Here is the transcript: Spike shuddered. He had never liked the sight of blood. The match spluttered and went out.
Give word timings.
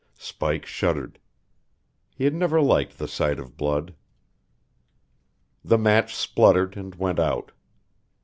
Spike 0.17 0.65
shuddered. 0.65 1.19
He 2.15 2.23
had 2.23 2.33
never 2.33 2.59
liked 2.59 2.97
the 2.97 3.07
sight 3.07 3.37
of 3.37 3.55
blood. 3.55 3.93
The 5.63 5.77
match 5.77 6.15
spluttered 6.15 6.75
and 6.75 6.95
went 6.95 7.19
out. 7.19 7.51